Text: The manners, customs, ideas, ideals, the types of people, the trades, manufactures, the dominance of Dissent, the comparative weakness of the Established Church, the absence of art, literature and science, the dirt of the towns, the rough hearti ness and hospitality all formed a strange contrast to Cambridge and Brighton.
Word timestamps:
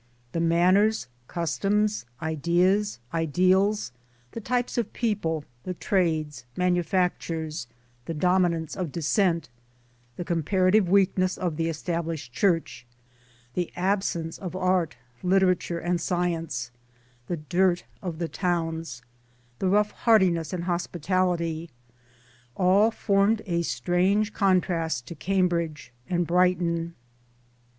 The 0.31 0.39
manners, 0.39 1.05
customs, 1.27 2.07
ideas, 2.23 2.97
ideals, 3.13 3.91
the 4.31 4.41
types 4.41 4.79
of 4.79 4.93
people, 4.93 5.45
the 5.63 5.75
trades, 5.75 6.43
manufactures, 6.57 7.67
the 8.05 8.15
dominance 8.15 8.75
of 8.75 8.91
Dissent, 8.91 9.47
the 10.15 10.25
comparative 10.25 10.89
weakness 10.89 11.37
of 11.37 11.55
the 11.55 11.69
Established 11.69 12.33
Church, 12.33 12.83
the 13.53 13.71
absence 13.75 14.39
of 14.39 14.55
art, 14.55 14.95
literature 15.21 15.77
and 15.77 16.01
science, 16.01 16.71
the 17.27 17.37
dirt 17.37 17.83
of 18.01 18.17
the 18.17 18.27
towns, 18.27 19.03
the 19.59 19.69
rough 19.69 19.93
hearti 20.05 20.31
ness 20.31 20.51
and 20.51 20.63
hospitality 20.63 21.69
all 22.55 22.89
formed 22.89 23.43
a 23.45 23.61
strange 23.61 24.33
contrast 24.33 25.05
to 25.05 25.13
Cambridge 25.13 25.93
and 26.09 26.25
Brighton. 26.25 26.95